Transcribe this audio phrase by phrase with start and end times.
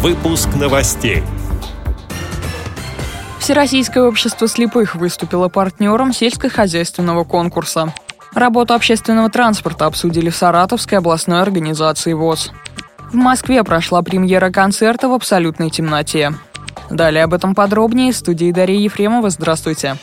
[0.00, 1.24] Выпуск новостей.
[3.40, 7.92] Всероссийское общество слепых выступило партнером сельскохозяйственного конкурса.
[8.32, 12.52] Работу общественного транспорта обсудили в Саратовской областной организации ВОЗ.
[13.10, 16.32] В Москве прошла премьера концерта в абсолютной темноте.
[16.90, 19.30] Далее об этом подробнее в студии Дарья Ефремова.
[19.30, 19.96] Здравствуйте.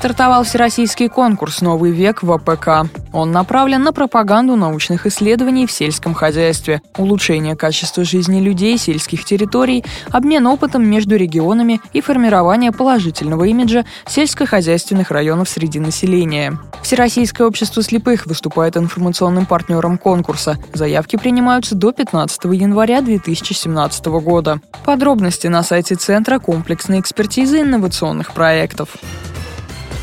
[0.00, 2.90] Стартовал всероссийский конкурс «Новый век» в АПК.
[3.12, 9.84] Он направлен на пропаганду научных исследований в сельском хозяйстве, улучшение качества жизни людей сельских территорий,
[10.10, 16.58] обмен опытом между регионами и формирование положительного имиджа сельскохозяйственных районов среди населения.
[16.82, 20.56] Всероссийское общество слепых выступает информационным партнером конкурса.
[20.72, 24.62] Заявки принимаются до 15 января 2017 года.
[24.86, 28.96] Подробности на сайте Центра комплексной экспертизы инновационных проектов.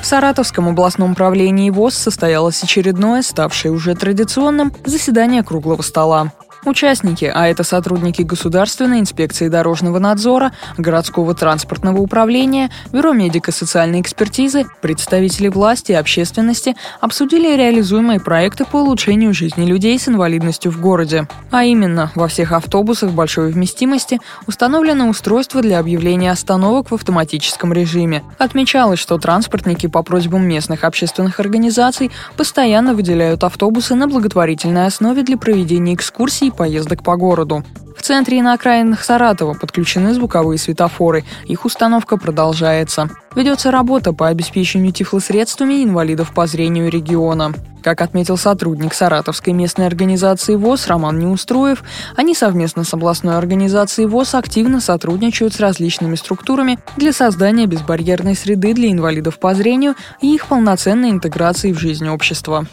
[0.00, 6.32] В Саратовском областном правлении ВОЗ состоялось очередное, ставшее уже традиционным, заседание круглого стола.
[6.64, 15.48] Участники, а это сотрудники Государственной инспекции дорожного надзора, городского транспортного управления, Бюро медико-социальной экспертизы, представители
[15.48, 21.28] власти и общественности обсудили реализуемые проекты по улучшению жизни людей с инвалидностью в городе.
[21.50, 28.22] А именно, во всех автобусах большой вместимости установлено устройство для объявления остановок в автоматическом режиме.
[28.38, 35.36] Отмечалось, что транспортники по просьбам местных общественных организаций постоянно выделяют автобусы на благотворительной основе для
[35.36, 37.64] проведения экскурсий поездок по городу.
[37.96, 41.24] В центре и на окраинах Саратова подключены звуковые светофоры.
[41.46, 43.10] Их установка продолжается.
[43.34, 47.52] Ведется работа по обеспечению тифлосредствами инвалидов по зрению региона.
[47.82, 51.82] Как отметил сотрудник Саратовской местной организации ВОЗ Роман Неустроев,
[52.16, 58.74] они совместно с областной организацией ВОЗ активно сотрудничают с различными структурами для создания безбарьерной среды
[58.74, 62.66] для инвалидов по зрению и их полноценной интеграции в жизнь общества.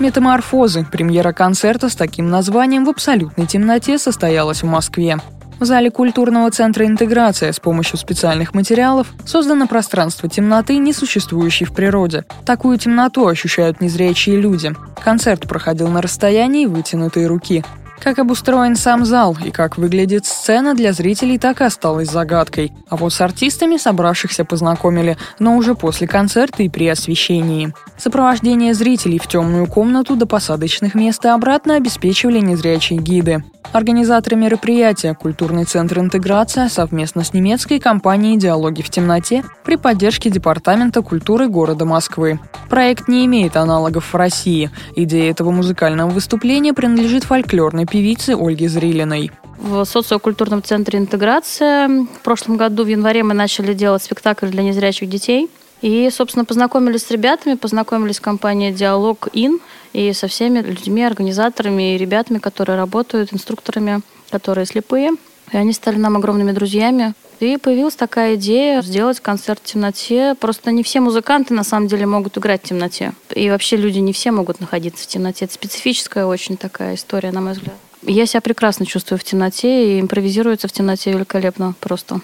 [0.00, 5.18] «Метаморфозы»– премьера концерта с таким названием в абсолютной темноте состоялась в Москве.
[5.60, 11.72] В зале культурного центра «Интеграция» с помощью специальных материалов создано пространство темноты, не существующей в
[11.72, 12.24] природе.
[12.44, 14.74] Такую темноту ощущают незрячие люди.
[15.02, 17.64] Концерт проходил на расстоянии вытянутой руки.
[18.00, 22.72] Как обустроен сам зал и как выглядит сцена для зрителей так и осталось загадкой.
[22.88, 27.72] А вот с артистами собравшихся познакомили, но уже после концерта и при освещении.
[27.96, 33.42] Сопровождение зрителей в темную комнату до посадочных мест и обратно обеспечивали незрячие гиды.
[33.72, 41.02] Организаторы мероприятия «Культурный центр интеграция» совместно с немецкой компанией «Диалоги в темноте» при поддержке Департамента
[41.02, 42.38] культуры города Москвы.
[42.68, 44.70] Проект не имеет аналогов в России.
[44.94, 49.30] Идея этого музыкального выступления принадлежит фольклорной певице Ольге Зрилиной.
[49.58, 55.08] В социокультурном центре интеграция в прошлом году в январе мы начали делать спектакль для незрячих
[55.08, 55.48] детей.
[55.80, 59.60] И, собственно, познакомились с ребятами, познакомились с компанией «Диалог Ин»
[59.92, 65.10] и со всеми людьми, организаторами и ребятами, которые работают, инструкторами, которые слепые.
[65.52, 67.14] И они стали нам огромными друзьями.
[67.40, 70.34] И появилась такая идея сделать концерт в темноте.
[70.34, 73.12] Просто не все музыканты на самом деле могут играть в темноте.
[73.34, 75.44] И вообще люди не все могут находиться в темноте.
[75.44, 77.74] Это специфическая очень такая история, на мой взгляд.
[78.02, 82.20] Я себя прекрасно чувствую в темноте и импровизируется в темноте великолепно просто.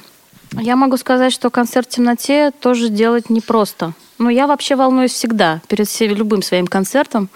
[0.52, 3.94] Я могу сказать, что концерт в темноте тоже делать непросто.
[4.18, 7.30] Но я вообще волнуюсь всегда перед любым своим концертом,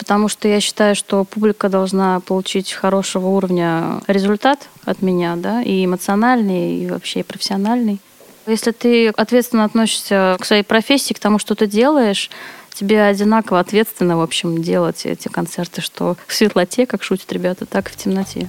[0.00, 5.84] потому что я считаю, что публика должна получить хорошего уровня результат от меня, да, и
[5.84, 8.00] эмоциональный, и вообще профессиональный.
[8.46, 12.30] Если ты ответственно относишься к своей профессии, к тому, что ты делаешь,
[12.72, 17.90] тебе одинаково ответственно, в общем, делать эти концерты, что в светлоте, как шутят ребята, так
[17.90, 18.48] и в темноте.